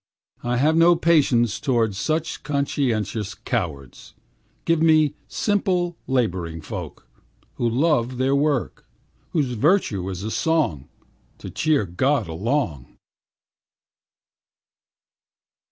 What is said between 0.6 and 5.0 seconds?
no patience towards Such conscientious cowards. Give